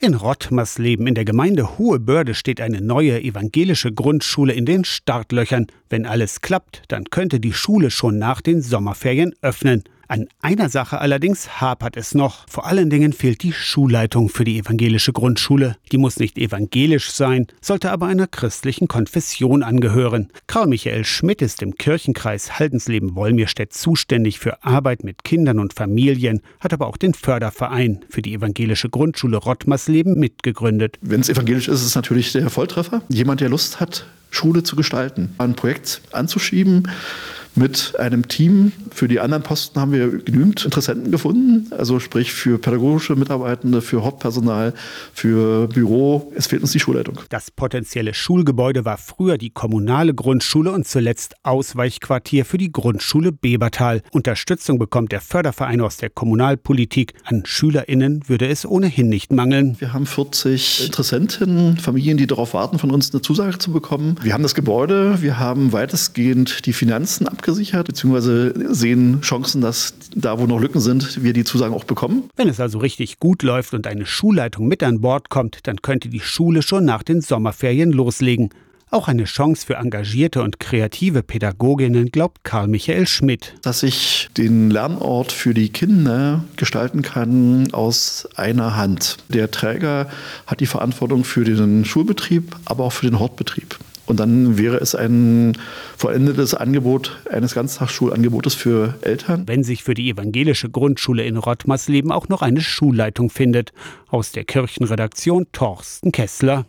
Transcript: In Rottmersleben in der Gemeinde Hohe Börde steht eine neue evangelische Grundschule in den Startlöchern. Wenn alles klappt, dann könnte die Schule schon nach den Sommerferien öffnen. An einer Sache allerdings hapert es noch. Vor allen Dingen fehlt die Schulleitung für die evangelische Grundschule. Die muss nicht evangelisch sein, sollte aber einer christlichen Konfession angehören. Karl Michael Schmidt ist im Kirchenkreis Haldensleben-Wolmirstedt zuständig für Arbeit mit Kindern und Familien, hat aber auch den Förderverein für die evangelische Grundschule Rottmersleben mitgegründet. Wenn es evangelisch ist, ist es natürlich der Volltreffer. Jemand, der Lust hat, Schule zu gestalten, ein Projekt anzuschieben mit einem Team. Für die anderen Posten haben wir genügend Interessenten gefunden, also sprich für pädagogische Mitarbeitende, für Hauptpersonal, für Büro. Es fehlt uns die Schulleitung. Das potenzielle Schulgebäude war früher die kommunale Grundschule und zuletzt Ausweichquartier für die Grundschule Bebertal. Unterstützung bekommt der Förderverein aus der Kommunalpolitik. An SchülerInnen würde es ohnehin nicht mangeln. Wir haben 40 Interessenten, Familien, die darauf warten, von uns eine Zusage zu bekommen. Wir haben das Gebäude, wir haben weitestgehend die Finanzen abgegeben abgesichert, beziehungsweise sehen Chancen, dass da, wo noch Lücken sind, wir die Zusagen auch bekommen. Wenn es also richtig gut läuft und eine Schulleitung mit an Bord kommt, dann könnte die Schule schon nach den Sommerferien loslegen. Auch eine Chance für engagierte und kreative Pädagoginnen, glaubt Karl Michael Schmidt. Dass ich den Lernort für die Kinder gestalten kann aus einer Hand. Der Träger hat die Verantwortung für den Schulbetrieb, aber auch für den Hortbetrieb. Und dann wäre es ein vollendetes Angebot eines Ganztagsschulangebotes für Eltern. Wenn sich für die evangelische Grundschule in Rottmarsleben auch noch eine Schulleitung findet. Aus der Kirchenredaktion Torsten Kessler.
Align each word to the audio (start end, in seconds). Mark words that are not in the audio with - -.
In 0.00 0.14
Rottmersleben 0.14 1.08
in 1.08 1.16
der 1.16 1.24
Gemeinde 1.24 1.76
Hohe 1.76 1.98
Börde 1.98 2.34
steht 2.34 2.60
eine 2.60 2.80
neue 2.80 3.20
evangelische 3.20 3.92
Grundschule 3.92 4.52
in 4.52 4.64
den 4.64 4.84
Startlöchern. 4.84 5.66
Wenn 5.90 6.06
alles 6.06 6.40
klappt, 6.40 6.84
dann 6.86 7.06
könnte 7.06 7.40
die 7.40 7.52
Schule 7.52 7.90
schon 7.90 8.16
nach 8.16 8.40
den 8.40 8.62
Sommerferien 8.62 9.34
öffnen. 9.42 9.82
An 10.10 10.26
einer 10.40 10.70
Sache 10.70 11.02
allerdings 11.02 11.60
hapert 11.60 11.98
es 11.98 12.14
noch. 12.14 12.46
Vor 12.48 12.64
allen 12.64 12.88
Dingen 12.88 13.12
fehlt 13.12 13.42
die 13.42 13.52
Schulleitung 13.52 14.30
für 14.30 14.44
die 14.44 14.58
evangelische 14.58 15.12
Grundschule. 15.12 15.76
Die 15.92 15.98
muss 15.98 16.18
nicht 16.18 16.38
evangelisch 16.38 17.10
sein, 17.10 17.46
sollte 17.60 17.90
aber 17.90 18.06
einer 18.06 18.26
christlichen 18.26 18.88
Konfession 18.88 19.62
angehören. 19.62 20.30
Karl 20.46 20.66
Michael 20.66 21.04
Schmidt 21.04 21.42
ist 21.42 21.60
im 21.60 21.74
Kirchenkreis 21.74 22.58
Haldensleben-Wolmirstedt 22.58 23.74
zuständig 23.74 24.38
für 24.38 24.64
Arbeit 24.64 25.04
mit 25.04 25.24
Kindern 25.24 25.58
und 25.58 25.74
Familien, 25.74 26.40
hat 26.58 26.72
aber 26.72 26.86
auch 26.86 26.96
den 26.96 27.12
Förderverein 27.12 28.02
für 28.08 28.22
die 28.22 28.32
evangelische 28.32 28.88
Grundschule 28.88 29.36
Rottmersleben 29.36 30.18
mitgegründet. 30.18 30.96
Wenn 31.02 31.20
es 31.20 31.28
evangelisch 31.28 31.68
ist, 31.68 31.80
ist 31.80 31.86
es 31.86 31.94
natürlich 31.96 32.32
der 32.32 32.48
Volltreffer. 32.48 33.02
Jemand, 33.10 33.42
der 33.42 33.50
Lust 33.50 33.78
hat, 33.78 34.06
Schule 34.30 34.62
zu 34.62 34.74
gestalten, 34.74 35.34
ein 35.36 35.54
Projekt 35.54 36.00
anzuschieben 36.12 36.88
mit 37.58 37.94
einem 37.98 38.28
Team. 38.28 38.72
Für 38.90 39.08
die 39.08 39.20
anderen 39.20 39.42
Posten 39.42 39.80
haben 39.80 39.92
wir 39.92 40.08
genügend 40.18 40.64
Interessenten 40.64 41.10
gefunden, 41.10 41.66
also 41.72 41.98
sprich 41.98 42.32
für 42.32 42.58
pädagogische 42.58 43.16
Mitarbeitende, 43.16 43.82
für 43.82 44.04
Hauptpersonal, 44.04 44.72
für 45.12 45.68
Büro. 45.68 46.32
Es 46.34 46.46
fehlt 46.46 46.62
uns 46.62 46.72
die 46.72 46.80
Schulleitung. 46.80 47.20
Das 47.28 47.50
potenzielle 47.50 48.14
Schulgebäude 48.14 48.84
war 48.84 48.96
früher 48.96 49.38
die 49.38 49.50
kommunale 49.50 50.14
Grundschule 50.14 50.70
und 50.72 50.86
zuletzt 50.86 51.34
Ausweichquartier 51.42 52.44
für 52.44 52.58
die 52.58 52.72
Grundschule 52.72 53.32
Bebertal. 53.32 54.02
Unterstützung 54.12 54.78
bekommt 54.78 55.12
der 55.12 55.20
Förderverein 55.20 55.80
aus 55.80 55.96
der 55.96 56.10
Kommunalpolitik. 56.10 57.14
An 57.24 57.42
SchülerInnen 57.44 58.28
würde 58.28 58.48
es 58.48 58.64
ohnehin 58.64 59.08
nicht 59.08 59.32
mangeln. 59.32 59.76
Wir 59.80 59.92
haben 59.92 60.06
40 60.06 60.86
Interessenten, 60.86 61.76
Familien, 61.78 62.16
die 62.16 62.26
darauf 62.26 62.54
warten, 62.54 62.78
von 62.78 62.90
uns 62.90 63.12
eine 63.12 63.22
Zusage 63.22 63.58
zu 63.58 63.72
bekommen. 63.72 64.16
Wir 64.22 64.32
haben 64.32 64.42
das 64.42 64.54
Gebäude, 64.54 65.20
wir 65.22 65.38
haben 65.38 65.72
weitestgehend 65.72 66.66
die 66.66 66.72
Finanzen 66.72 67.26
abgegeben 67.26 67.47
abgesichert, 67.48 67.86
beziehungsweise 67.86 68.74
sehen 68.74 69.22
Chancen, 69.22 69.62
dass 69.62 69.94
da, 70.14 70.38
wo 70.38 70.46
noch 70.46 70.60
Lücken 70.60 70.80
sind, 70.80 71.22
wir 71.22 71.32
die 71.32 71.44
Zusagen 71.44 71.74
auch 71.74 71.84
bekommen. 71.84 72.28
Wenn 72.36 72.48
es 72.48 72.60
also 72.60 72.78
richtig 72.78 73.18
gut 73.20 73.42
läuft 73.42 73.72
und 73.72 73.86
eine 73.86 74.04
Schulleitung 74.04 74.68
mit 74.68 74.82
an 74.82 75.00
Bord 75.00 75.30
kommt, 75.30 75.66
dann 75.66 75.80
könnte 75.80 76.10
die 76.10 76.20
Schule 76.20 76.60
schon 76.60 76.84
nach 76.84 77.02
den 77.02 77.22
Sommerferien 77.22 77.90
loslegen. 77.90 78.50
Auch 78.90 79.08
eine 79.08 79.24
Chance 79.24 79.66
für 79.66 79.74
engagierte 79.76 80.42
und 80.42 80.60
kreative 80.60 81.22
Pädagoginnen, 81.22 82.10
glaubt 82.10 82.44
Karl 82.44 82.68
Michael 82.68 83.06
Schmidt. 83.06 83.54
Dass 83.62 83.82
ich 83.82 84.28
den 84.36 84.70
Lernort 84.70 85.32
für 85.32 85.54
die 85.54 85.70
Kinder 85.70 86.44
gestalten 86.56 87.00
kann 87.00 87.72
aus 87.72 88.28
einer 88.36 88.76
Hand. 88.76 89.18
Der 89.28 89.50
Träger 89.50 90.08
hat 90.46 90.60
die 90.60 90.66
Verantwortung 90.66 91.24
für 91.24 91.44
den 91.44 91.86
Schulbetrieb, 91.86 92.56
aber 92.66 92.84
auch 92.84 92.92
für 92.92 93.06
den 93.06 93.18
Hortbetrieb. 93.18 93.78
Und 94.08 94.20
dann 94.20 94.56
wäre 94.56 94.78
es 94.78 94.94
ein 94.94 95.56
vollendetes 95.96 96.54
Angebot 96.54 97.18
eines 97.30 97.54
Ganztagsschulangebotes 97.54 98.54
für 98.54 98.94
Eltern. 99.02 99.44
Wenn 99.46 99.62
sich 99.62 99.84
für 99.84 99.92
die 99.92 100.10
evangelische 100.10 100.70
Grundschule 100.70 101.24
in 101.24 101.36
Rottmarsleben 101.36 102.10
auch 102.10 102.28
noch 102.28 102.40
eine 102.40 102.62
Schulleitung 102.62 103.28
findet. 103.28 103.72
Aus 104.08 104.32
der 104.32 104.44
Kirchenredaktion 104.44 105.46
Torsten 105.52 106.10
Kessler. 106.12 106.64